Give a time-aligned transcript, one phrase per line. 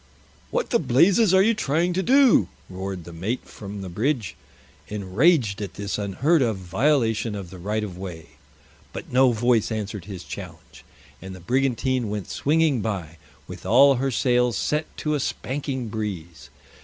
[0.49, 4.35] "What the blazes are you trying to do?" roared the mate from the bridge,
[4.87, 8.29] enraged at this unheard of violation of the right of way.
[8.93, 10.83] But no voice answered his challenge,
[11.21, 13.17] and the brigantine went swinging by,
[13.47, 16.49] with all her sails set to a spanking breeze.